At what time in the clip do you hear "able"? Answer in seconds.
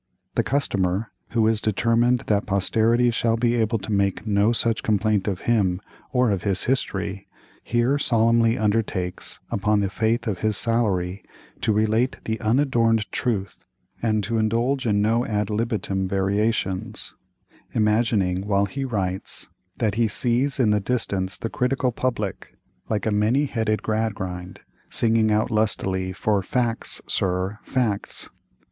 3.53-3.77